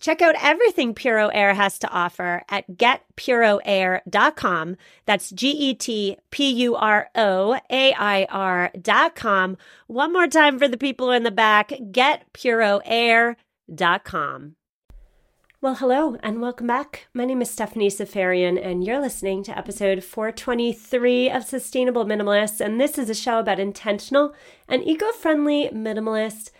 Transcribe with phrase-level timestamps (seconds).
[0.00, 4.76] Check out everything Puro Air has to offer at getpuroair.com.
[5.06, 9.56] That's G E T P U R O A I R.com.
[9.86, 14.56] One more time for the people in the back getpuroair.com.
[15.64, 17.06] Well, hello and welcome back.
[17.14, 22.60] My name is Stephanie Seferian, and you're listening to episode 423 of Sustainable Minimalists.
[22.60, 24.34] And this is a show about intentional
[24.68, 26.50] and eco friendly minimalist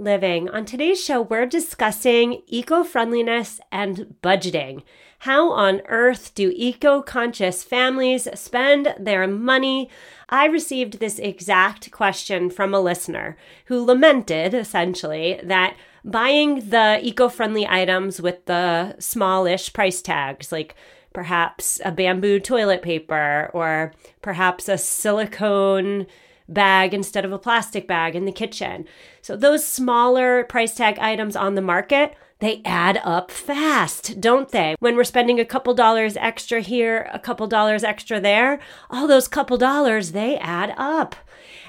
[0.00, 0.48] living.
[0.48, 4.82] On today's show, we're discussing eco friendliness and budgeting.
[5.20, 9.90] How on earth do eco conscious families spend their money?
[10.30, 17.28] I received this exact question from a listener who lamented essentially that buying the eco
[17.28, 20.74] friendly items with the smallish price tags, like
[21.12, 23.92] perhaps a bamboo toilet paper or
[24.22, 26.06] perhaps a silicone
[26.52, 28.86] bag instead of a plastic bag in the kitchen.
[29.22, 34.74] So those smaller price tag items on the market, they add up fast, don't they?
[34.80, 39.28] When we're spending a couple dollars extra here, a couple dollars extra there, all those
[39.28, 41.16] couple dollars, they add up.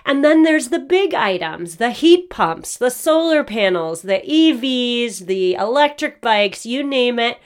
[0.05, 5.53] And then there's the big items, the heat pumps, the solar panels, the EVs, the
[5.53, 7.37] electric bikes, you name it.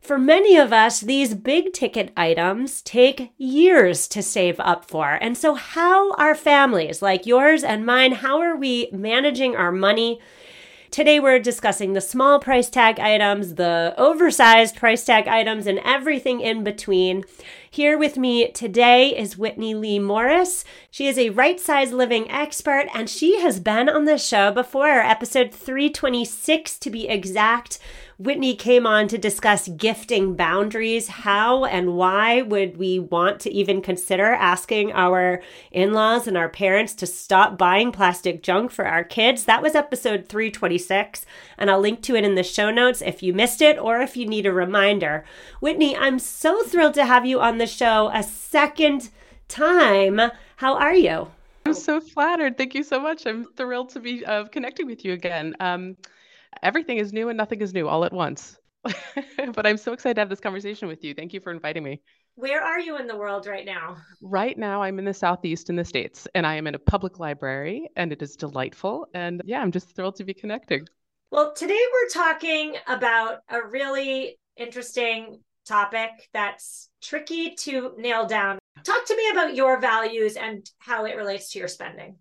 [0.00, 5.18] For many of us, these big ticket items take years to save up for.
[5.20, 10.20] And so, how are families like yours and mine, how are we managing our money?
[10.90, 16.40] Today, we're discussing the small price tag items, the oversized price tag items, and everything
[16.40, 17.24] in between.
[17.70, 20.64] Here with me today is Whitney Leigh Morris.
[20.90, 25.00] She is a right size living expert, and she has been on the show before,
[25.00, 27.78] episode 326 to be exact
[28.20, 31.06] Whitney came on to discuss gifting boundaries.
[31.06, 35.40] How and why would we want to even consider asking our
[35.70, 39.44] in laws and our parents to stop buying plastic junk for our kids?
[39.44, 41.26] That was episode 326,
[41.56, 44.16] and I'll link to it in the show notes if you missed it or if
[44.16, 45.24] you need a reminder.
[45.60, 49.10] Whitney, I'm so thrilled to have you on the show a second
[49.46, 50.20] time.
[50.56, 51.30] How are you?
[51.66, 52.58] I'm so flattered.
[52.58, 53.26] Thank you so much.
[53.26, 55.54] I'm thrilled to be uh, connecting with you again.
[55.60, 55.96] Um,
[56.62, 58.58] everything is new and nothing is new all at once.
[59.54, 61.14] but I'm so excited to have this conversation with you.
[61.14, 62.00] Thank you for inviting me.
[62.36, 63.96] Where are you in the world right now?
[64.22, 67.18] Right now, I'm in the Southeast in the States, and I am in a public
[67.18, 69.06] library, and it is delightful.
[69.12, 70.86] And yeah, I'm just thrilled to be connecting.
[71.30, 78.58] Well, today we're talking about a really interesting topic that's tricky to nail down.
[78.84, 82.16] Talk to me about your values and how it relates to your spending.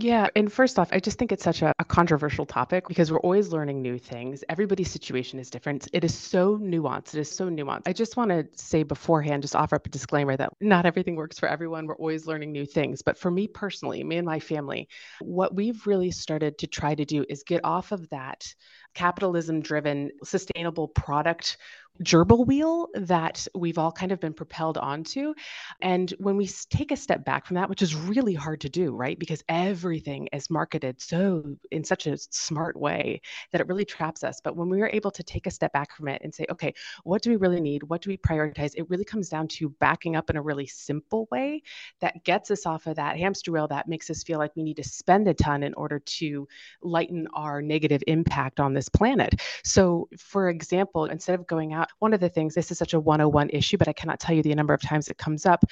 [0.00, 0.28] Yeah.
[0.36, 3.48] And first off, I just think it's such a, a, controversial topic because we're always
[3.48, 4.44] learning new things.
[4.48, 5.88] Everybody's situation is different.
[5.92, 7.14] It is so nuanced.
[7.14, 7.82] It is so nuanced.
[7.86, 11.38] I just want to say beforehand, just offer up a disclaimer that not everything works
[11.38, 11.86] for everyone.
[11.86, 13.02] We're always learning new things.
[13.02, 14.88] But for me personally, me and my family,
[15.20, 18.44] what we've really started to try to do is get off of that
[18.94, 21.56] capitalism driven sustainable product
[22.02, 25.34] gerbil wheel that we've all kind of been propelled onto.
[25.80, 28.94] And when we take a step back from that, which is really hard to do,
[28.94, 29.18] right?
[29.18, 33.20] Because everything is marketed so in such a smart way
[33.52, 34.40] that it really traps us.
[34.42, 36.74] But when we are able to take a step back from it and say, okay,
[37.04, 37.82] what do we really need?
[37.82, 38.72] What do we prioritize?
[38.76, 41.62] It really comes down to backing up in a really simple way
[42.00, 44.76] that gets us off of that hamster wheel that makes us feel like we need
[44.76, 46.46] to spend a ton in order to
[46.82, 49.40] lighten our negative impact on this planet.
[49.64, 53.00] So, for example, instead of going out, one of the things, this is such a
[53.00, 55.64] 101 issue, but I cannot tell you the number of times it comes up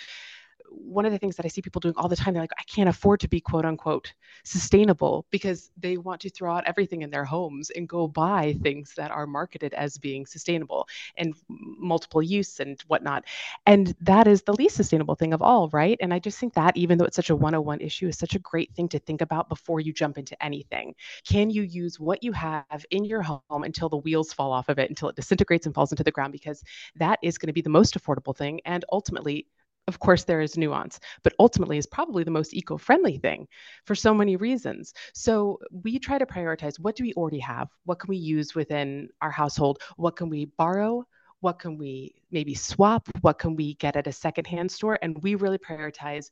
[0.76, 2.62] one of the things that I see people doing all the time, they're like, I
[2.64, 4.12] can't afford to be quote unquote
[4.44, 8.92] sustainable because they want to throw out everything in their homes and go buy things
[8.96, 10.86] that are marketed as being sustainable
[11.16, 13.24] and multiple use and whatnot.
[13.66, 15.96] And that is the least sustainable thing of all, right?
[16.00, 18.40] And I just think that even though it's such a 101 issue, is such a
[18.40, 20.94] great thing to think about before you jump into anything.
[21.26, 24.78] Can you use what you have in your home until the wheels fall off of
[24.78, 26.32] it, until it disintegrates and falls into the ground?
[26.32, 26.62] Because
[26.96, 29.46] that is going to be the most affordable thing and ultimately
[29.88, 33.46] of course there is nuance but ultimately is probably the most eco-friendly thing
[33.84, 34.92] for so many reasons.
[35.14, 37.68] So we try to prioritize what do we already have?
[37.84, 39.80] What can we use within our household?
[39.96, 41.04] What can we borrow?
[41.40, 43.08] What can we maybe swap?
[43.20, 44.98] What can we get at a secondhand store?
[45.02, 46.30] And we really prioritize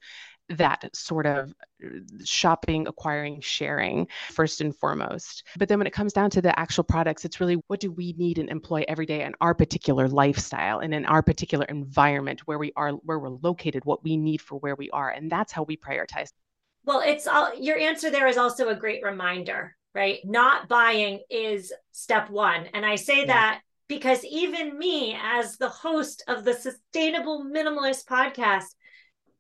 [0.51, 1.55] that sort of
[1.85, 1.89] uh,
[2.25, 5.45] shopping, acquiring, sharing first and foremost.
[5.57, 8.15] But then when it comes down to the actual products, it's really what do we
[8.19, 12.59] need and employ every day in our particular lifestyle and in our particular environment where
[12.59, 15.11] we are, where we're located, what we need for where we are.
[15.11, 16.31] And that's how we prioritize.
[16.85, 20.19] Well, it's all your answer there is also a great reminder, right?
[20.25, 22.67] Not buying is step one.
[22.75, 23.27] And I say yeah.
[23.27, 28.75] that because even me, as the host of the Sustainable Minimalist podcast,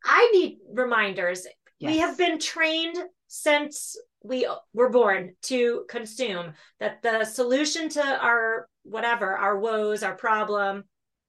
[0.04, 1.46] I need reminders.
[1.78, 1.92] Yes.
[1.92, 2.96] We have been trained
[3.26, 10.14] since we were born to consume that the solution to our whatever, our woes, our
[10.14, 10.84] problem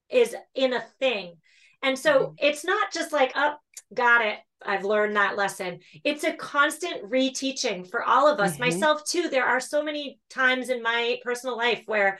[0.09, 1.35] is in a thing.
[1.81, 2.33] And so mm-hmm.
[2.39, 3.55] it's not just like, oh,
[3.93, 4.37] got it.
[4.65, 5.79] I've learned that lesson.
[6.03, 8.61] It's a constant reteaching for all of us, mm-hmm.
[8.61, 9.29] myself too.
[9.29, 12.19] There are so many times in my personal life where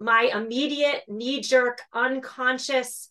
[0.00, 3.10] my immediate knee jerk, unconscious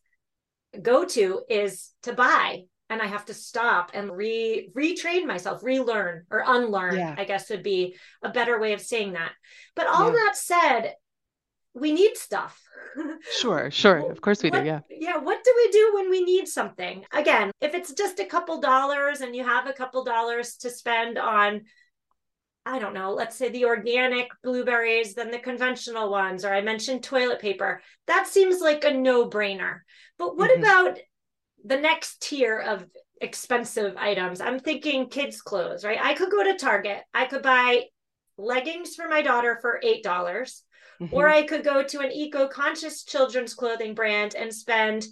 [0.82, 2.64] go to is to buy
[2.94, 7.16] and I have to stop and re retrain myself, relearn or unlearn, yeah.
[7.18, 9.32] I guess would be a better way of saying that.
[9.76, 10.14] But all yeah.
[10.14, 10.94] that said,
[11.74, 12.62] we need stuff.
[13.40, 14.12] sure, sure.
[14.12, 14.66] Of course we what, do.
[14.66, 14.80] Yeah.
[14.90, 15.18] Yeah.
[15.18, 17.04] What do we do when we need something?
[17.12, 21.18] Again, if it's just a couple dollars and you have a couple dollars to spend
[21.18, 21.62] on,
[22.66, 27.04] I don't know, let's say the organic blueberries than the conventional ones, or I mentioned
[27.04, 29.80] toilet paper, that seems like a no brainer.
[30.20, 30.64] But what mm-hmm.
[30.64, 31.00] about
[31.64, 32.86] the next tier of
[33.22, 34.42] expensive items.
[34.42, 36.00] I'm thinking kids' clothes, right?
[36.02, 37.02] I could go to Target.
[37.14, 37.86] I could buy
[38.38, 40.04] leggings for my daughter for $8.
[40.04, 41.08] mm-hmm.
[41.12, 45.06] Or I could go to an eco conscious children's clothing brand and spend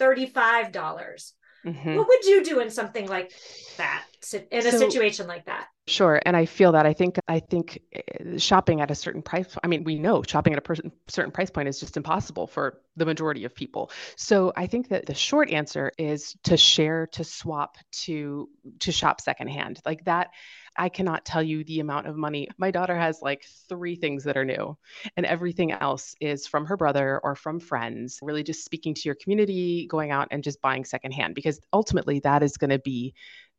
[0.00, 1.32] $35.
[1.64, 1.96] Mm-hmm.
[1.96, 3.32] What would you do in something like
[3.76, 4.04] that,
[4.50, 5.68] in a so, situation like that?
[5.86, 6.86] Sure, and I feel that.
[6.86, 9.56] I think I think eh, shopping at a certain price.
[9.62, 12.80] I mean, we know shopping at a person, certain price point is just impossible for
[12.96, 13.90] the majority of people.
[14.16, 18.48] So I think that the short answer is to share, to swap, to
[18.80, 19.80] to shop secondhand.
[19.84, 20.30] Like that,
[20.76, 22.48] I cannot tell you the amount of money.
[22.58, 24.76] My daughter has like three things that are new,
[25.16, 28.18] and everything else is from her brother or from friends.
[28.22, 32.42] Really, just speaking to your community, going out and just buying secondhand because ultimately that
[32.42, 33.14] is going to be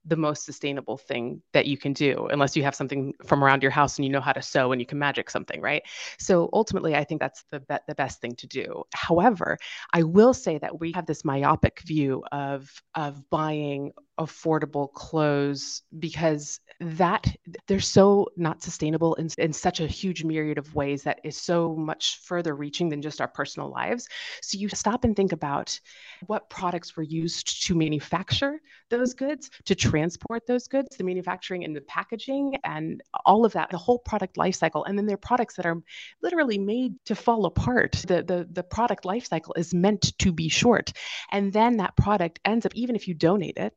[0.06, 3.71] the most sustainable thing that you can do unless you have something from around your
[3.71, 5.83] house and you know how to sew and you can magic something right
[6.19, 9.57] so ultimately i think that's the, be- the best thing to do however
[9.94, 16.60] i will say that we have this myopic view of of buying affordable clothes because
[16.83, 17.33] that
[17.68, 21.75] they're so not sustainable in, in such a huge myriad of ways that is so
[21.75, 24.07] much further reaching than just our personal lives.
[24.41, 25.80] So you stop and think about
[26.27, 28.59] what products were used to manufacture
[28.89, 33.69] those goods to transport those goods the manufacturing and the packaging and all of that
[33.69, 34.83] the whole product life cycle.
[34.83, 35.81] And then there are products that are
[36.21, 37.94] literally made to fall apart.
[38.07, 40.94] The the, the product life cycle is meant to be short.
[41.31, 43.74] And then that product ends up even if you donate it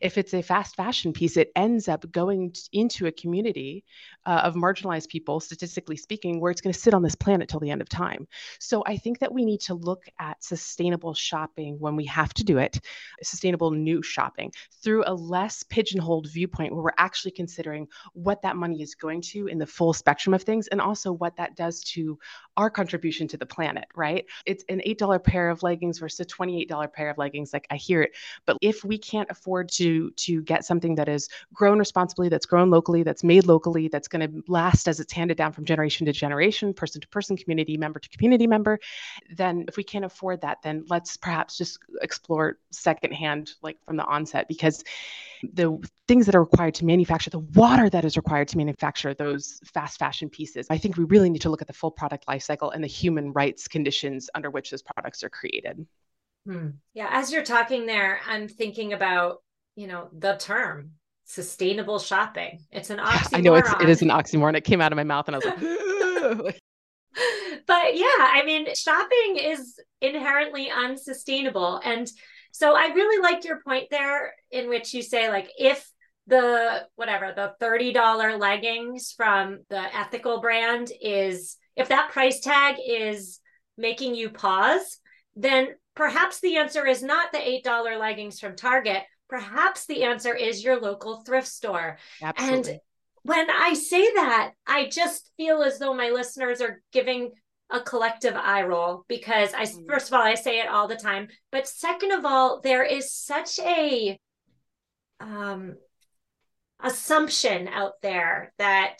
[0.00, 3.84] if it's a fast fashion piece, it ends up going into a community
[4.26, 7.60] uh, of marginalized people, statistically speaking, where it's going to sit on this planet till
[7.60, 8.26] the end of time.
[8.58, 12.44] So I think that we need to look at sustainable shopping when we have to
[12.44, 12.80] do it,
[13.22, 14.52] sustainable new shopping
[14.82, 19.46] through a less pigeonholed viewpoint where we're actually considering what that money is going to
[19.46, 22.18] in the full spectrum of things and also what that does to
[22.56, 24.26] our contribution to the planet, right?
[24.46, 27.52] It's an $8 pair of leggings versus a $28 pair of leggings.
[27.52, 28.12] Like I hear it.
[28.46, 32.70] But if we can't afford to to get something that is grown responsibly, that's grown
[32.70, 36.12] locally, that's made locally, that's going to last as it's handed down from generation to
[36.12, 38.78] generation, person to person, community member to community member,
[39.36, 44.04] then if we can't afford that, then let's perhaps just explore secondhand, like from the
[44.04, 44.82] onset, because
[45.52, 49.60] the things that are required to manufacture, the water that is required to manufacture those
[49.64, 52.42] fast fashion pieces, I think we really need to look at the full product life
[52.42, 55.86] cycle and the human rights conditions under which those products are created.
[56.46, 56.68] Hmm.
[56.94, 59.42] Yeah, as you're talking there, I'm thinking about
[59.76, 60.92] you know the term
[61.30, 62.58] sustainable shopping.
[62.72, 63.28] It's an oxymoron.
[63.34, 64.56] I know it's it is an oxymoron.
[64.56, 66.56] It came out of my mouth and I was like
[67.66, 71.80] but yeah, I mean, shopping is inherently unsustainable.
[71.84, 72.10] And
[72.52, 75.88] so I really like your point there in which you say like if
[76.26, 83.40] the whatever the $30 leggings from the ethical brand is if that price tag is
[83.78, 84.98] making you pause,
[85.36, 90.62] then perhaps the answer is not the $8 leggings from Target, perhaps the answer is
[90.62, 91.96] your local thrift store.
[92.20, 92.72] Absolutely.
[92.72, 92.80] And
[93.22, 97.30] when I say that, I just feel as though my listeners are giving
[97.70, 99.88] a collective eye roll because I mm.
[99.88, 103.12] first of all I say it all the time, but second of all, there is
[103.12, 104.18] such a
[105.20, 105.76] um
[106.82, 108.98] assumption out there that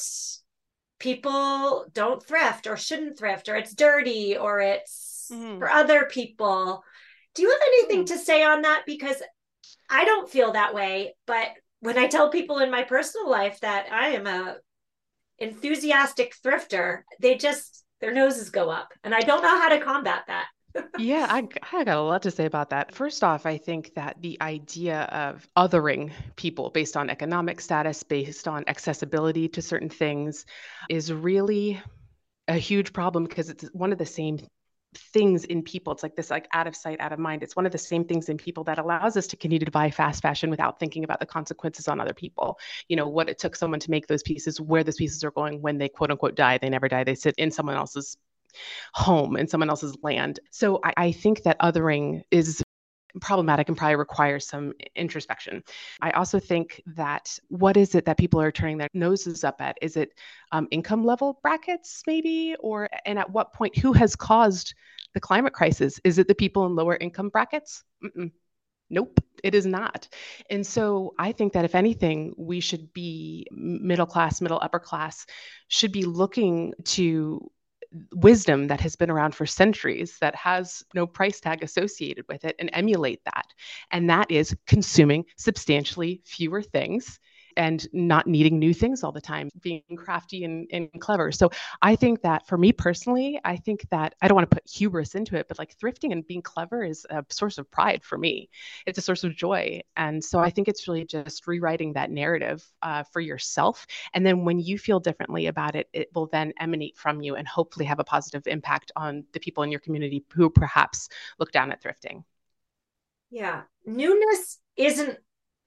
[1.01, 5.59] people don't thrift or shouldn't thrift or it's dirty or it's mm.
[5.59, 6.85] for other people.
[7.35, 8.09] Do you have anything mm.
[8.09, 9.23] to say on that because
[9.91, 11.49] I don't feel that way, but
[11.81, 14.57] when I tell people in my personal life that I am a
[15.39, 18.93] enthusiastic thrifter, they just their noses go up.
[19.05, 20.47] And I don't know how to combat that.
[20.99, 22.95] yeah, I, I got a lot to say about that.
[22.95, 28.47] First off, I think that the idea of othering people based on economic status, based
[28.47, 30.47] on accessibility to certain things,
[30.89, 31.83] is really
[32.49, 34.39] a huge problem because it's one of the same
[34.95, 35.93] things in people.
[35.93, 37.43] It's like this like out of sight, out of mind.
[37.43, 39.91] It's one of the same things in people that allows us to continue to buy
[39.91, 42.59] fast fashion without thinking about the consequences on other people.
[42.89, 45.63] You know, what it took someone to make those pieces, where those pieces are going
[45.63, 46.59] when they quote unquote die.
[46.59, 47.05] They never die.
[47.05, 48.17] They sit in someone else's
[48.95, 50.41] home in someone else's land.
[50.51, 52.63] So I, I think that othering is
[53.21, 55.63] problematic and probably requires some introspection.
[56.01, 59.77] I also think that what is it that people are turning their noses up at?
[59.83, 60.13] Is it
[60.53, 62.57] um, income level brackets, maybe?
[62.61, 64.75] Or, and at what point, who has caused
[65.15, 66.01] the climate crisis?
[66.05, 67.83] Is it the people in lower income brackets?
[68.05, 68.31] Mm-mm.
[68.93, 70.09] Nope, it is not.
[70.51, 75.27] And so I think that if anything, we should be middle class, middle upper class,
[75.69, 77.51] should be looking to
[78.13, 82.57] wisdom that has been around for centuries that has no price tag associated with it
[82.59, 83.47] and emulate that.
[83.91, 87.19] And that is consuming substantially fewer things
[87.61, 91.31] and not needing new things all the time, being crafty and, and clever.
[91.31, 91.51] So
[91.83, 95.15] I think that for me personally, I think that I don't want to put hubris
[95.15, 98.49] into it, but like thrifting and being clever is a source of pride for me.
[98.87, 99.83] It's a source of joy.
[99.99, 103.87] And so I think it's really just rewriting that narrative uh, for yourself.
[104.15, 107.47] And then when you feel differently about it, it will then emanate from you and
[107.47, 111.73] hopefully have a positive impact on the people in your community who perhaps look down
[111.73, 112.25] at thrifting.
[113.31, 113.65] Yeah.
[113.85, 115.19] Newness isn't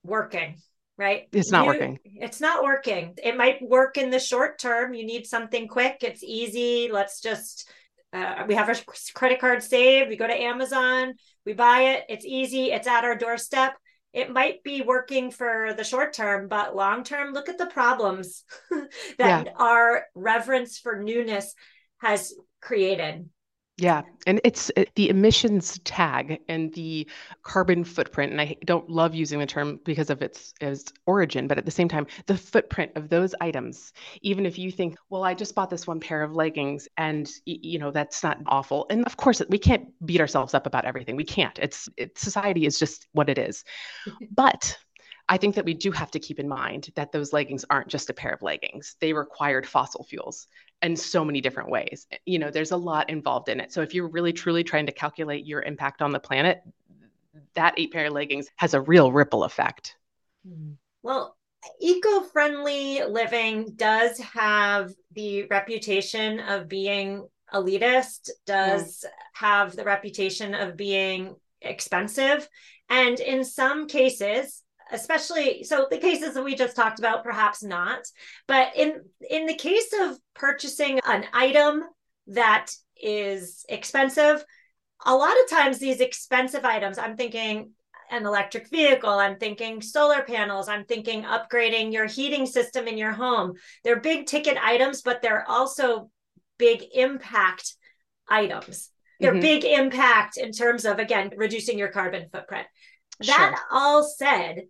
[0.03, 0.55] working
[0.97, 1.27] right?
[1.31, 1.99] It's not you, working.
[2.05, 3.13] It's not working.
[3.23, 4.93] It might work in the short term.
[4.93, 5.97] You need something quick.
[6.01, 6.89] It's easy.
[6.91, 7.69] Let's just
[8.13, 8.75] uh, we have our
[9.15, 10.09] credit card saved.
[10.09, 11.15] We go to Amazon.
[11.45, 12.03] We buy it.
[12.09, 12.71] It's easy.
[12.71, 13.73] It's at our doorstep.
[14.13, 18.43] It might be working for the short term, but long term, look at the problems
[19.17, 19.53] that yeah.
[19.57, 21.55] our reverence for newness
[21.97, 23.27] has created.
[23.77, 27.09] Yeah, and it's it, the emissions tag and the
[27.41, 28.31] carbon footprint.
[28.31, 31.71] And I don't love using the term because of its, its origin, but at the
[31.71, 35.71] same time, the footprint of those items, even if you think, well, I just bought
[35.71, 38.85] this one pair of leggings and, you know, that's not awful.
[38.91, 41.15] And of course, we can't beat ourselves up about everything.
[41.15, 41.57] We can't.
[41.57, 43.63] It's it, society is just what it is.
[44.31, 44.77] but
[45.29, 48.09] I think that we do have to keep in mind that those leggings aren't just
[48.09, 48.97] a pair of leggings.
[48.99, 50.47] They required fossil fuels
[50.83, 52.07] in so many different ways.
[52.25, 53.73] You know, there's a lot involved in it.
[53.73, 56.61] So if you're really truly trying to calculate your impact on the planet,
[57.55, 59.95] that eight pair of leggings has a real ripple effect.
[60.47, 60.73] Mm-hmm.
[61.01, 61.35] Well,
[61.79, 69.09] eco-friendly living does have the reputation of being elitist, does mm.
[69.33, 72.47] have the reputation of being expensive,
[72.89, 78.01] and in some cases especially so the cases that we just talked about perhaps not
[78.47, 81.83] but in in the case of purchasing an item
[82.27, 82.71] that
[83.01, 84.43] is expensive
[85.05, 87.71] a lot of times these expensive items i'm thinking
[88.11, 93.11] an electric vehicle i'm thinking solar panels i'm thinking upgrading your heating system in your
[93.11, 96.09] home they're big ticket items but they're also
[96.57, 97.75] big impact
[98.27, 99.41] items they're mm-hmm.
[99.41, 102.67] big impact in terms of again reducing your carbon footprint
[103.19, 103.59] that sure.
[103.71, 104.63] all said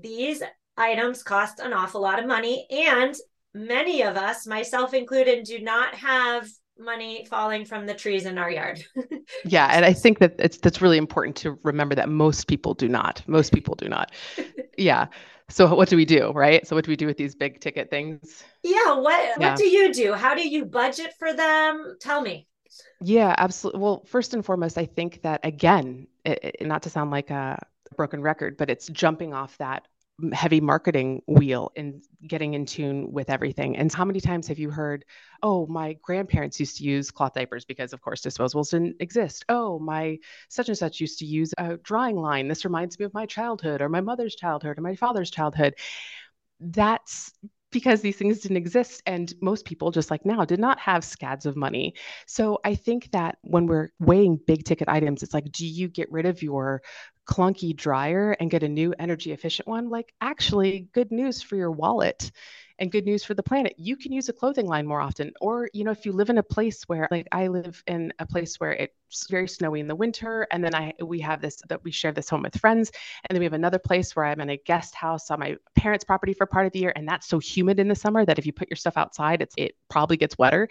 [0.00, 0.42] these
[0.76, 3.14] items cost an awful lot of money and
[3.54, 8.50] many of us myself included do not have money falling from the trees in our
[8.50, 8.82] yard.
[9.44, 12.88] Yeah and i think that it's that's really important to remember that most people do
[12.88, 13.22] not.
[13.26, 14.12] Most people do not.
[14.76, 15.06] Yeah.
[15.50, 16.64] So what do we do right?
[16.66, 18.44] So what do we do with these big ticket things?
[18.62, 19.50] Yeah what yeah.
[19.50, 20.14] what do you do?
[20.14, 21.96] How do you budget for them?
[22.00, 22.46] Tell me.
[23.02, 27.10] Yeah absolutely well first and foremost i think that again it, it, not to sound
[27.10, 27.58] like a
[27.96, 29.86] broken record, but it's jumping off that
[30.32, 33.76] heavy marketing wheel and getting in tune with everything.
[33.76, 35.04] And how many times have you heard,
[35.42, 39.44] oh, my grandparents used to use cloth diapers because, of course, disposables didn't exist.
[39.48, 40.18] Oh, my
[40.48, 42.48] such and such used to use a drying line.
[42.48, 45.74] This reminds me of my childhood or my mother's childhood or my father's childhood.
[46.58, 47.32] That's
[47.70, 51.46] because these things didn't exist and most people just like now did not have scads
[51.46, 51.94] of money.
[52.26, 56.10] So i think that when we're weighing big ticket items it's like do you get
[56.10, 56.82] rid of your
[57.26, 61.70] clunky dryer and get a new energy efficient one, like actually good news for your
[61.70, 62.30] wallet
[62.78, 65.32] and good news for the planet you can use a clothing line more often.
[65.40, 68.26] Or you know if you live in a place where like i live in a
[68.26, 71.82] place where it's very snowy in the winter and then i we have this that
[71.84, 72.90] we share this home with friends
[73.28, 76.04] and then we have another place where i'm in a guest house on my parents
[76.04, 78.46] property for part of the year and that's so humid in the summer that if
[78.46, 80.68] you put your stuff outside it's it probably gets wetter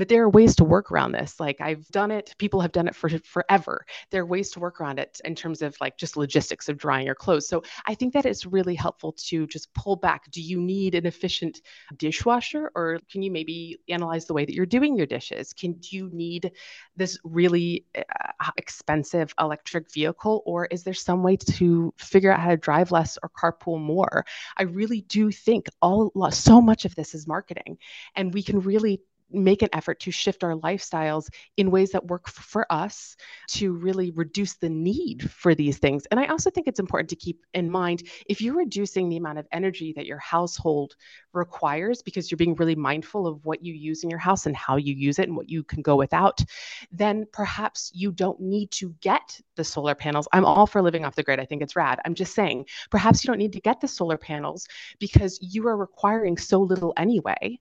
[0.00, 1.38] but there are ways to work around this.
[1.38, 3.84] Like I've done it, people have done it for forever.
[4.10, 7.04] There are ways to work around it in terms of like just logistics of drying
[7.04, 7.46] your clothes.
[7.46, 10.30] So I think that it's really helpful to just pull back.
[10.30, 11.60] Do you need an efficient
[11.98, 15.52] dishwasher or can you maybe analyze the way that you're doing your dishes?
[15.52, 16.50] Can do you need
[16.96, 22.48] this really uh, expensive electric vehicle or is there some way to figure out how
[22.48, 24.24] to drive less or carpool more?
[24.56, 27.76] I really do think all so much of this is marketing
[28.16, 29.02] and we can really
[29.32, 33.16] make an effort to shift our lifestyles in ways that work for us
[33.48, 36.06] to really reduce the need for these things.
[36.10, 39.38] And I also think it's important to keep in mind if you're reducing the amount
[39.38, 40.94] of energy that your household
[41.32, 44.76] requires because you're being really mindful of what you use in your house and how
[44.76, 46.42] you use it and what you can go without,
[46.90, 50.28] then perhaps you don't need to get the solar panels.
[50.32, 51.40] I'm all for living off the grid.
[51.40, 52.00] I think it's rad.
[52.04, 54.66] I'm just saying, perhaps you don't need to get the solar panels
[54.98, 57.58] because you are requiring so little anyway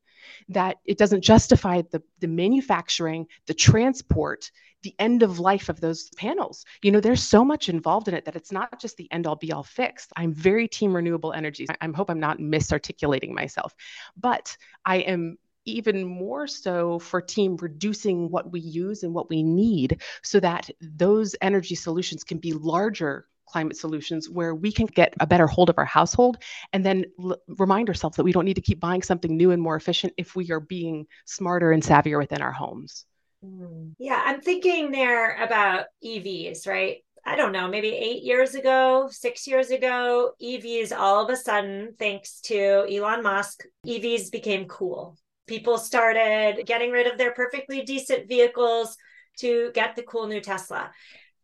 [0.50, 4.52] that it doesn't justify the, the manufacturing, the transport,
[4.84, 6.66] the end of life of those panels.
[6.82, 9.36] You know, there's so much involved in it that it's not just the end all
[9.36, 10.12] be all fixed.
[10.16, 11.68] I'm very team renewable energies.
[11.70, 13.76] I, I hope I'm not misarticulating myself,
[14.18, 19.44] but I am even more so for team reducing what we use and what we
[19.44, 25.14] need so that those energy solutions can be larger climate solutions where we can get
[25.20, 26.38] a better hold of our household
[26.74, 29.62] and then l- remind ourselves that we don't need to keep buying something new and
[29.62, 33.06] more efficient if we are being smarter and savvier within our homes.
[33.44, 33.94] Mm.
[33.98, 36.98] Yeah, I'm thinking there about EVs, right?
[37.26, 41.94] I don't know, maybe eight years ago, six years ago, EVs all of a sudden,
[42.00, 45.18] thanks to Elon Musk, EVs became cool.
[45.46, 48.96] People started getting rid of their perfectly decent vehicles
[49.40, 50.92] to get the cool new Tesla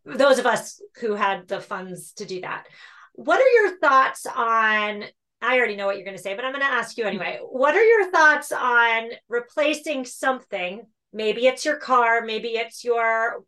[0.05, 2.67] those of us who had the funds to do that.
[3.13, 5.03] What are your thoughts on?
[5.41, 7.21] I already know what you're going to say, but I'm going to ask you mm-hmm.
[7.21, 7.39] anyway.
[7.41, 10.83] What are your thoughts on replacing something?
[11.13, 13.43] Maybe it's your car, maybe it's your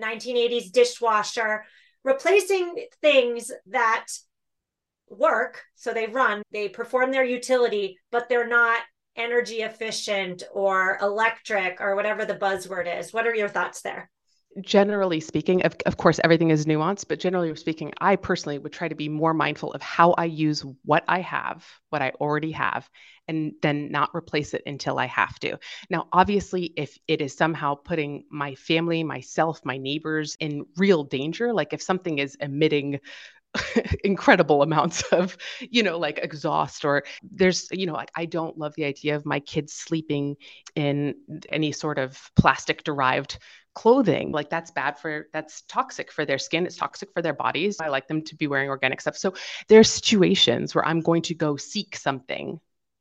[0.00, 1.64] 1980s dishwasher,
[2.04, 4.06] replacing things that
[5.08, 8.80] work, so they run, they perform their utility, but they're not
[9.16, 13.12] energy efficient or electric or whatever the buzzword is.
[13.12, 14.10] What are your thoughts there?
[14.62, 18.88] Generally speaking, of, of course, everything is nuanced, but generally speaking, I personally would try
[18.88, 22.88] to be more mindful of how I use what I have, what I already have,
[23.26, 25.58] and then not replace it until I have to.
[25.90, 31.52] Now, obviously, if it is somehow putting my family, myself, my neighbors in real danger,
[31.52, 33.00] like if something is emitting
[34.04, 38.74] incredible amounts of you know like exhaust or there's you know like i don't love
[38.76, 40.36] the idea of my kids sleeping
[40.74, 41.14] in
[41.48, 43.38] any sort of plastic derived
[43.78, 47.80] clothing like that's bad for that's toxic for their skin it's toxic for their bodies
[47.80, 49.32] i like them to be wearing organic stuff so
[49.68, 52.58] there are situations where i'm going to go seek something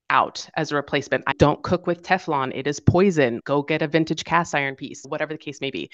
[0.09, 1.23] out as a replacement.
[1.27, 2.53] I don't cook with Teflon.
[2.55, 3.41] It is poison.
[3.43, 5.89] Go get a vintage cast iron piece, whatever the case may be.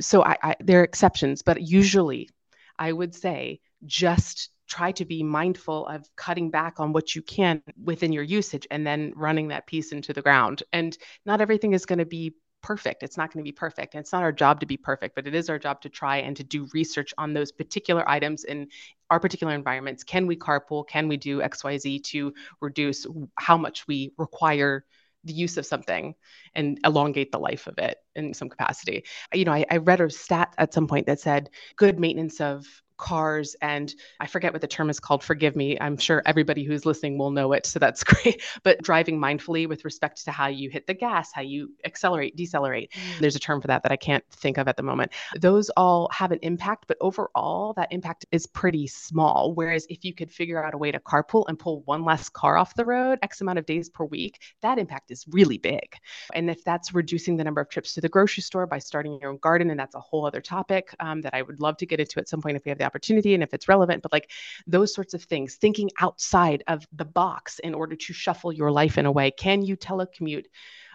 [0.00, 2.30] So I, I, there are exceptions, but usually
[2.78, 7.62] I would say just try to be mindful of cutting back on what you can
[7.84, 10.62] within your usage and then running that piece into the ground.
[10.72, 13.02] And not everything is going to be perfect.
[13.02, 13.94] It's not going to be perfect.
[13.94, 16.18] And it's not our job to be perfect, but it is our job to try
[16.18, 18.68] and to do research on those particular items in
[19.10, 20.04] our particular environments.
[20.04, 20.86] Can we carpool?
[20.86, 23.06] Can we do XYZ to reduce
[23.38, 24.84] how much we require
[25.24, 26.14] the use of something
[26.54, 29.04] and elongate the life of it in some capacity?
[29.34, 32.66] You know, I, I read a stat at some point that said good maintenance of
[33.02, 35.24] cars and I forget what the term is called.
[35.24, 35.76] Forgive me.
[35.80, 37.66] I'm sure everybody who's listening will know it.
[37.66, 38.42] So that's great.
[38.62, 42.92] But driving mindfully with respect to how you hit the gas, how you accelerate, decelerate.
[42.92, 43.18] Mm.
[43.18, 45.10] There's a term for that that I can't think of at the moment.
[45.40, 49.52] Those all have an impact, but overall, that impact is pretty small.
[49.52, 52.56] Whereas if you could figure out a way to carpool and pull one less car
[52.56, 55.96] off the road X amount of days per week, that impact is really big.
[56.34, 59.30] And if that's reducing the number of trips to the grocery store by starting your
[59.30, 61.98] own garden, and that's a whole other topic um, that I would love to get
[61.98, 64.30] into at some point if we have the opportunity and if it's relevant, but like
[64.66, 68.98] those sorts of things, thinking outside of the box in order to shuffle your life
[68.98, 69.30] in a way.
[69.30, 70.44] Can you telecommute?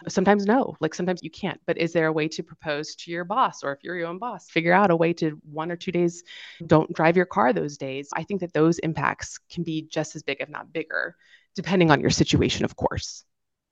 [0.06, 3.24] Sometimes no, like sometimes you can't, but is there a way to propose to your
[3.24, 5.90] boss or if you're your own boss, figure out a way to one or two
[5.90, 6.22] days
[6.64, 8.08] don't drive your car those days?
[8.14, 11.16] I think that those impacts can be just as big, if not bigger,
[11.56, 13.24] depending on your situation, of course.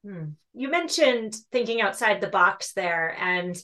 [0.04, 0.30] Hmm.
[0.52, 3.16] You mentioned thinking outside the box there.
[3.20, 3.56] And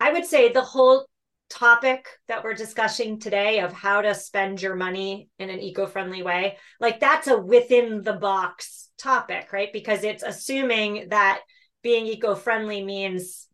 [0.00, 1.06] I would say the whole
[1.52, 6.56] topic that we're discussing today of how to spend your money in an eco-friendly way
[6.80, 9.72] like that's a within the box topic right?
[9.72, 11.40] Because it's assuming that
[11.82, 13.48] being eco-friendly means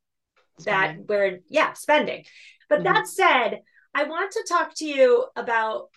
[0.59, 1.07] spending.
[1.07, 2.25] that we're yeah spending.
[2.69, 2.95] But mm-hmm.
[2.95, 3.61] that said
[3.95, 5.89] i want to talk to you about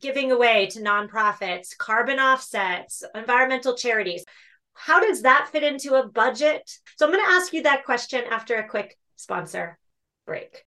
[0.00, 4.24] giving away to nonprofits carbon offsets environmental charities.
[4.74, 6.68] How does that fit into a budget?
[6.96, 9.78] So i'm going to ask you that question after a quick sponsor
[10.26, 10.64] break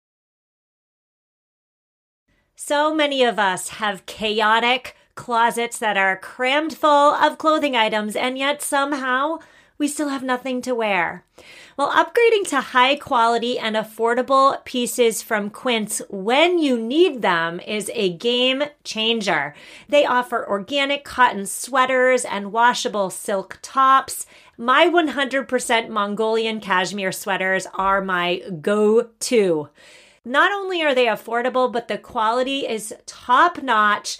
[2.63, 8.37] so many of us have chaotic closets that are crammed full of clothing items, and
[8.37, 9.39] yet somehow
[9.79, 11.23] we still have nothing to wear.
[11.75, 17.89] Well, upgrading to high quality and affordable pieces from Quince when you need them is
[17.95, 19.55] a game changer.
[19.89, 24.27] They offer organic cotton sweaters and washable silk tops.
[24.55, 29.69] My 100% Mongolian cashmere sweaters are my go to.
[30.23, 34.19] Not only are they affordable, but the quality is top notch.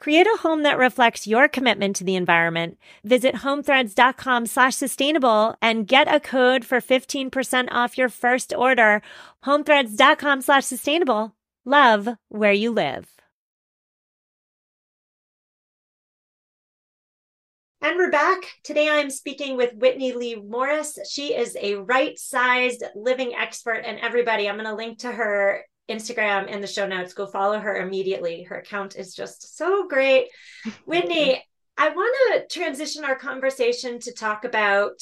[0.00, 2.78] Create a home that reflects your commitment to the environment.
[3.04, 9.02] Visit homethreads.com slash sustainable and get a code for 15% off your first order.
[9.44, 11.34] Homethreads.com slash sustainable.
[11.66, 13.08] Love where you live.
[17.82, 18.40] And we're back.
[18.62, 20.98] Today I'm speaking with Whitney Leigh Morris.
[21.10, 23.82] She is a right sized living expert.
[23.86, 27.12] And everybody, I'm going to link to her Instagram in the show notes.
[27.12, 28.42] Go follow her immediately.
[28.44, 30.28] Her account is just so great.
[30.86, 31.42] Whitney,
[31.76, 35.00] I want to transition our conversation to talk about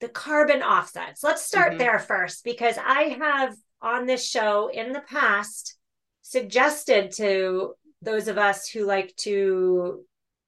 [0.00, 1.22] the carbon offsets.
[1.22, 1.78] Let's start mm-hmm.
[1.78, 5.76] there first because I have on this show in the past
[6.22, 10.04] suggested to those of us who like to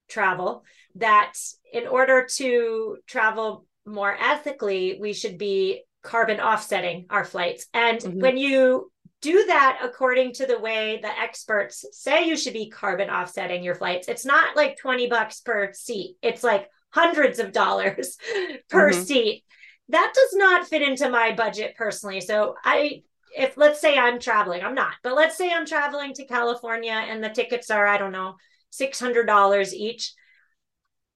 [0.09, 0.65] travel
[0.97, 1.35] that
[1.73, 7.67] in order to travel more ethically, we should be carbon offsetting our flights.
[7.75, 8.21] And mm-hmm.
[8.21, 8.91] when you
[9.25, 13.75] do that according to the way the experts say you should be carbon offsetting your
[13.75, 14.07] flights.
[14.07, 18.19] It's not like 20 bucks per seat, it's like hundreds of dollars
[18.69, 19.03] per mm-hmm.
[19.03, 19.45] seat.
[19.89, 22.21] That does not fit into my budget personally.
[22.21, 23.03] So I
[23.35, 27.25] if let's say I'm traveling, I'm not, but let's say I'm traveling to California and
[27.25, 28.37] the tickets are, I don't know,
[28.79, 30.13] $600 each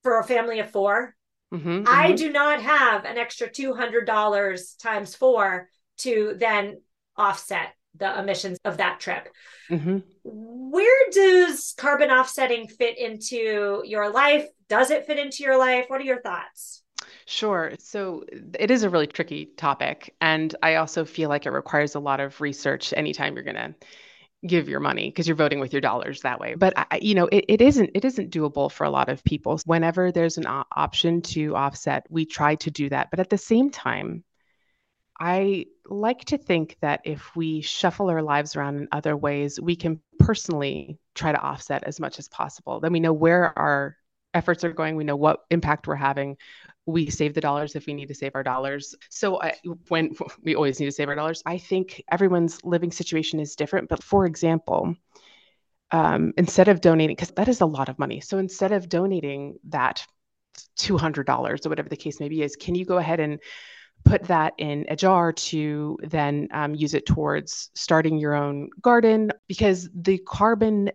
[0.03, 1.15] for a family of 4
[1.53, 2.15] mm-hmm, I mm-hmm.
[2.17, 5.69] do not have an extra $200 times four
[5.99, 6.81] to then
[7.17, 9.29] offset the emissions of that trip.
[9.71, 9.99] Mm-hmm.
[10.25, 14.47] Where does carbon offsetting fit into your life?
[14.69, 15.87] Does it fit into your life?
[15.89, 16.83] What are your thoughts?
[17.27, 17.73] Sure.
[17.79, 18.25] So
[18.59, 20.15] it is a really tricky topic.
[20.21, 23.75] And I also feel like it requires a lot of research anytime you're going to
[24.47, 27.27] give your money because you're voting with your dollars that way but I, you know
[27.27, 31.23] it, it isn't it isn't doable for a lot of people whenever there's an option
[31.23, 34.23] to offset we try to do that but at the same time
[35.21, 39.75] I like to think that if we shuffle our lives around in other ways, we
[39.75, 42.81] can personally try to offset as much as possible.
[42.81, 43.97] Then we know where our
[44.35, 46.37] efforts are going, we know what impact we're having.
[46.87, 48.95] We save the dollars if we need to save our dollars.
[49.11, 49.55] So I,
[49.89, 53.89] when we always need to save our dollars, I think everyone's living situation is different.
[53.89, 54.95] But for example,
[55.91, 58.21] um, instead of donating, because that is a lot of money.
[58.21, 60.07] So instead of donating that
[60.79, 63.41] $200 or whatever the case may be, is can you go ahead and
[64.05, 69.33] put that in a jar to then um, use it towards starting your own garden
[69.47, 70.91] because the carbon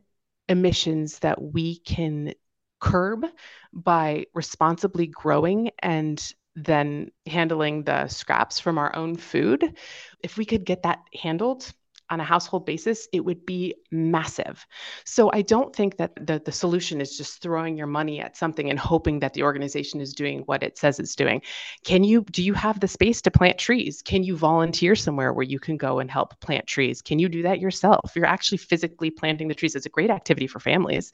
[0.49, 2.33] emissions that we can
[2.79, 3.25] curb
[3.71, 9.77] by responsibly growing and then handling the scraps from our own food.
[10.19, 11.71] If we could get that handled,
[12.13, 14.65] on a household basis, it would be massive.
[15.03, 18.69] So I don't think that the, the solution is just throwing your money at something
[18.69, 21.41] and hoping that the organization is doing what it says it's doing.
[21.83, 24.01] Can you do you have the space to plant trees?
[24.01, 27.01] Can you volunteer somewhere where you can go and help plant trees?
[27.01, 28.11] Can you do that yourself?
[28.15, 29.75] You're actually physically planting the trees.
[29.75, 31.11] It's a great activity for families.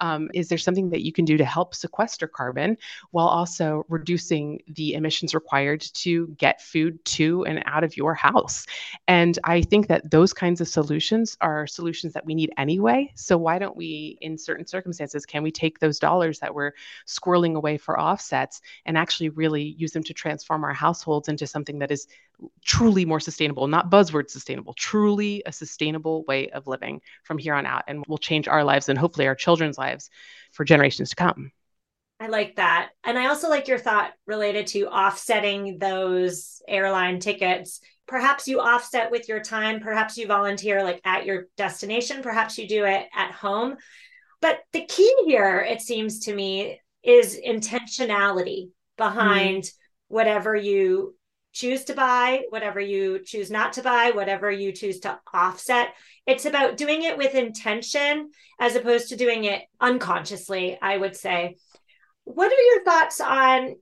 [0.00, 2.76] Um, is there something that you can do to help sequester carbon
[3.12, 8.66] while also reducing the emissions required to get food to and out of your house?
[9.06, 13.12] And I think that those kinds of solutions are solutions that we need anyway.
[13.14, 16.72] So why don't we, in certain circumstances, can we take those dollars that we're
[17.06, 21.78] squirreling away for offsets and actually really use them to transform our households into something
[21.80, 22.06] that is
[22.64, 27.66] truly more sustainable, not buzzword sustainable, truly a sustainable way of living from here on
[27.66, 30.08] out and will change our lives and hopefully our children's lives
[30.52, 31.52] for generations to come.
[32.20, 32.90] I like that.
[33.02, 37.80] And I also like your thought related to offsetting those airline tickets.
[38.06, 39.80] Perhaps you offset with your time.
[39.80, 42.22] Perhaps you volunteer like at your destination.
[42.22, 43.76] Perhaps you do it at home.
[44.42, 49.72] But the key here it seems to me is intentionality behind mm.
[50.08, 51.14] whatever you
[51.52, 55.94] choose to buy whatever you choose not to buy whatever you choose to offset.
[56.26, 58.30] It's about doing it with intention
[58.60, 61.56] as opposed to doing it unconsciously i would say
[62.24, 63.76] what are your thoughts on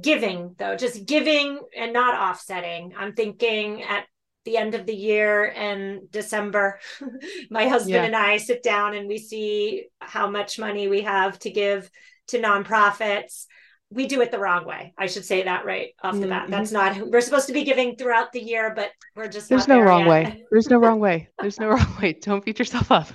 [0.00, 0.76] giving though?
[0.76, 2.94] Just giving and not offsetting.
[2.98, 4.04] I'm thinking at
[4.44, 6.78] the end of the year and december
[7.50, 8.04] my husband yeah.
[8.04, 11.90] and i sit down and we see how much money we have to give
[12.28, 13.46] to nonprofits
[13.90, 16.50] we do it the wrong way i should say that right off the bat mm-hmm.
[16.50, 19.80] that's not we're supposed to be giving throughout the year but we're just there's no
[19.80, 20.08] wrong yet.
[20.08, 23.08] way there's no wrong way there's no wrong way don't beat yourself up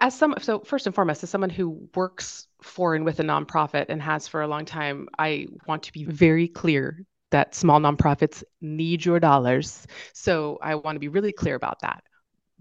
[0.00, 3.86] as some so first and foremost as someone who works for and with a nonprofit
[3.88, 8.42] and has for a long time, I want to be very clear that small nonprofits
[8.60, 9.86] need your dollars.
[10.12, 12.02] So I want to be really clear about that.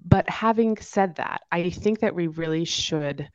[0.04, 3.28] But having said that, I think that we really should,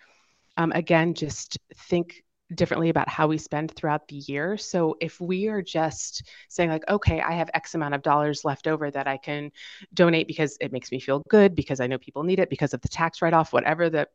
[0.57, 2.23] um, again, just think
[2.55, 4.57] differently about how we spend throughout the year.
[4.57, 8.67] So if we are just saying like okay, I have x amount of dollars left
[8.67, 9.53] over that I can
[9.95, 12.81] donate because it makes me feel good because I know people need it because of
[12.81, 14.09] the tax write off whatever the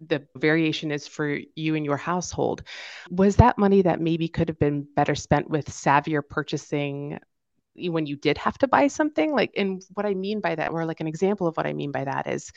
[0.00, 2.62] the variation is for you and your household.
[3.10, 7.18] Was that money that maybe could have been better spent with savvier purchasing
[7.76, 9.32] when you did have to buy something?
[9.32, 11.92] Like, and what I mean by that, or like an example of what I mean
[11.92, 12.52] by that is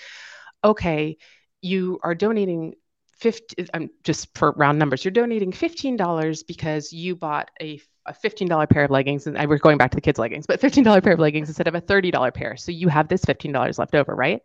[0.63, 1.17] okay,
[1.61, 2.75] you are donating
[3.17, 8.69] 50, um, just for round numbers, you're donating $15 because you bought a a $15
[8.69, 11.13] pair of leggings and I we're going back to the kids leggings, but $15 pair
[11.13, 12.55] of leggings instead of a $30 pair.
[12.55, 14.41] So you have this $15 left over, right?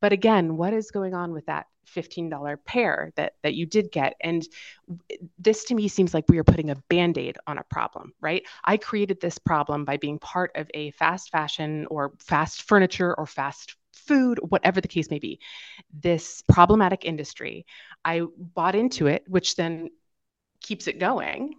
[0.00, 4.14] But again, what is going on with that $15 pair that that you did get.
[4.20, 4.46] And
[5.38, 8.42] this to me seems like we are putting a band-aid on a problem right?
[8.64, 13.26] I created this problem by being part of a fast fashion or fast furniture or
[13.26, 15.40] fast food whatever the case may be.
[15.92, 17.66] This problematic industry
[18.04, 19.90] i bought into it which then
[20.60, 21.54] keeps it going.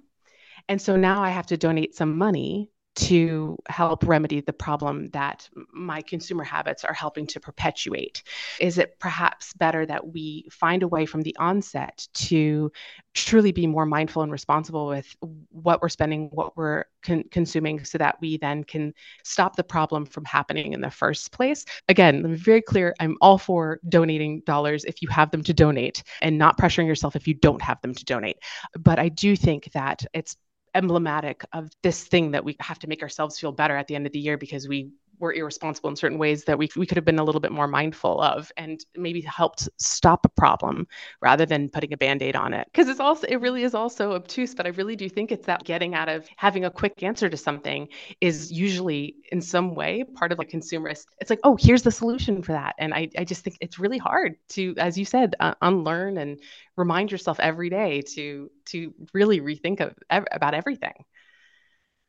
[0.67, 5.49] And so now i have to donate some money to help remedy the problem that
[5.71, 8.23] my consumer habits are helping to perpetuate?
[8.59, 12.71] Is it perhaps better that we find a way from the onset to
[13.13, 15.15] truly be more mindful and responsible with
[15.49, 20.05] what we're spending, what we're con- consuming, so that we then can stop the problem
[20.05, 21.65] from happening in the first place?
[21.87, 26.03] Again, be very clear I'm all for donating dollars if you have them to donate
[26.21, 28.37] and not pressuring yourself if you don't have them to donate.
[28.77, 30.35] But I do think that it's
[30.75, 34.05] emblematic of this thing that we have to make ourselves feel better at the end
[34.05, 37.05] of the year because we were irresponsible in certain ways that we, we could have
[37.05, 40.87] been a little bit more mindful of and maybe helped stop a problem
[41.21, 42.67] rather than putting a band-aid on it.
[42.71, 45.63] Because it's also it really is also obtuse but i really do think it's that
[45.63, 47.87] getting out of having a quick answer to something
[48.21, 52.41] is usually in some way part of like consumerist it's like oh here's the solution
[52.41, 52.75] for that.
[52.77, 56.39] And i, I just think it's really hard to as you said uh, unlearn and
[56.75, 60.93] remind yourself every day to to really rethink of, about everything.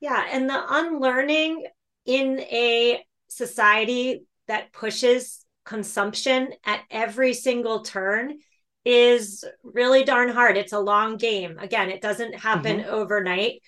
[0.01, 1.67] Yeah and the unlearning
[2.11, 8.39] in a society that pushes consumption at every single turn
[8.85, 10.57] is really darn hard.
[10.57, 11.57] It's a long game.
[11.61, 12.91] Again, it doesn't happen mm-hmm.
[12.91, 13.63] overnight.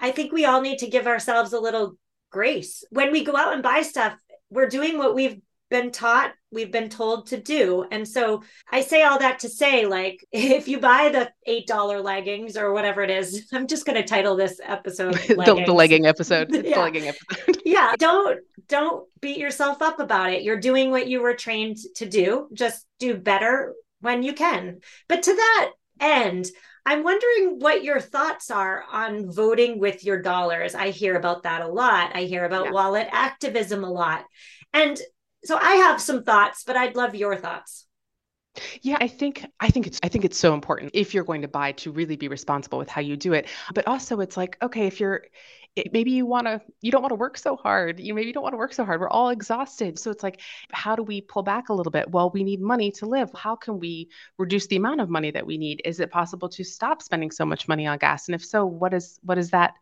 [0.00, 1.96] I think we all need to give ourselves a little
[2.30, 2.84] grace.
[2.90, 4.16] When we go out and buy stuff,
[4.48, 7.84] we're doing what we've been taught, we've been told to do.
[7.90, 11.30] And so I say all that to say, like, if you buy the
[11.68, 15.72] $8 leggings or whatever it is, I'm just going to title this episode the, the,
[15.72, 16.52] legging episode.
[16.52, 16.62] yeah.
[16.62, 17.62] The legging episode.
[17.64, 17.94] yeah.
[17.98, 20.42] Don't, don't beat yourself up about it.
[20.42, 22.48] You're doing what you were trained to do.
[22.52, 24.80] Just do better when you can.
[25.08, 26.46] But to that end,
[26.86, 30.74] I'm wondering what your thoughts are on voting with your dollars.
[30.74, 32.12] I hear about that a lot.
[32.14, 32.70] I hear about yeah.
[32.70, 34.24] wallet activism a lot.
[34.72, 34.98] And
[35.44, 37.86] so I have some thoughts, but I'd love your thoughts.
[38.82, 41.48] Yeah, I think I think it's I think it's so important if you're going to
[41.48, 43.46] buy to really be responsible with how you do it.
[43.74, 45.24] But also it's like, okay, if you're
[45.92, 48.00] maybe you want to you don't want to work so hard.
[48.00, 49.00] You maybe don't want to work so hard.
[49.00, 49.98] We're all exhausted.
[49.98, 50.40] So it's like
[50.72, 52.10] how do we pull back a little bit?
[52.10, 53.30] Well we need money to live.
[53.34, 55.82] How can we reduce the amount of money that we need?
[55.84, 58.28] Is it possible to stop spending so much money on gas?
[58.28, 59.74] And if so what is what is that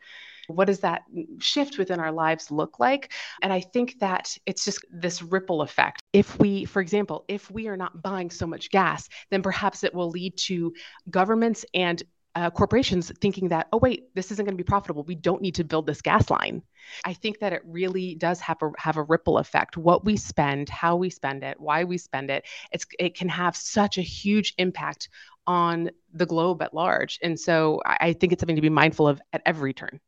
[0.48, 1.02] what does that
[1.38, 6.00] shift within our lives look like and i think that it's just this ripple effect
[6.12, 9.94] if we for example if we are not buying so much gas then perhaps it
[9.94, 10.72] will lead to
[11.10, 12.02] governments and
[12.36, 15.02] uh, corporations thinking that, oh, wait, this isn't going to be profitable.
[15.04, 16.62] We don't need to build this gas line.
[17.02, 19.78] I think that it really does have a, have a ripple effect.
[19.78, 23.56] What we spend, how we spend it, why we spend it, it's, it can have
[23.56, 25.08] such a huge impact
[25.46, 27.18] on the globe at large.
[27.22, 29.98] And so I, I think it's something to be mindful of at every turn.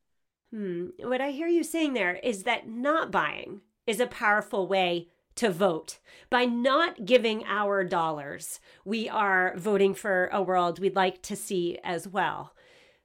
[0.53, 0.87] Hmm.
[1.01, 5.51] What I hear you saying there is that not buying is a powerful way to
[5.51, 5.99] vote.
[6.31, 11.79] By not giving our dollars, we are voting for a world we'd like to see
[11.85, 12.55] as well.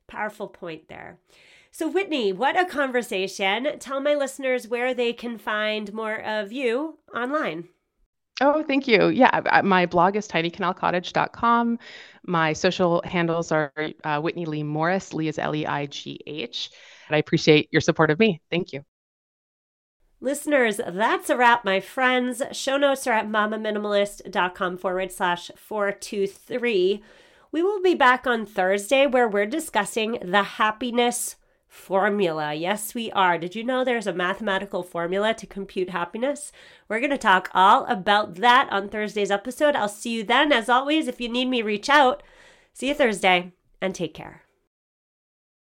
[0.08, 1.20] Powerful point there.
[1.72, 3.80] So, Whitney, what a conversation.
[3.80, 7.68] Tell my listeners where they can find more of you online.
[8.42, 9.10] Oh, thank you.
[9.10, 11.80] Yeah, my blog is tinycanalcottage.com.
[12.26, 13.72] My social handles are
[14.04, 15.14] uh, Whitney Leigh Morris.
[15.14, 16.72] Leigh is L E I G H.
[17.08, 18.42] And I appreciate your support of me.
[18.50, 18.84] Thank you.
[20.22, 22.42] Listeners, that's a wrap, my friends.
[22.54, 27.04] Show notes are at mamaminimalist.com forward slash 423.
[27.52, 31.36] We will be back on Thursday where we're discussing the happiness
[31.68, 32.54] formula.
[32.54, 33.38] Yes, we are.
[33.38, 36.52] Did you know there's a mathematical formula to compute happiness?
[36.88, 39.76] We're going to talk all about that on Thursday's episode.
[39.76, 40.54] I'll see you then.
[40.54, 42.24] As always, if you need me, reach out.
[42.74, 44.43] See you Thursday and take care.